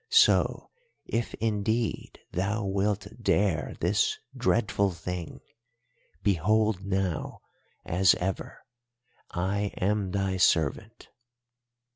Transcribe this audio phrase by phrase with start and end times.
[0.09, 0.71] So,
[1.05, 5.41] if indeed thou wilt dare this dreadful thing,
[6.23, 7.41] behold now,
[7.85, 8.65] as ever,
[9.29, 11.09] I am thy servant.